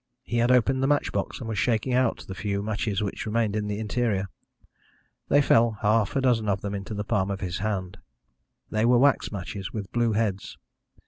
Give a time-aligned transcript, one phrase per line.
[0.23, 3.55] He had opened the match box, and was shaking out the few matches which remained
[3.55, 4.29] in the interior.
[5.29, 7.99] They fell, half a dozen of them, into the palm of his hand.
[8.71, 10.57] They were wax matches, with blue heads.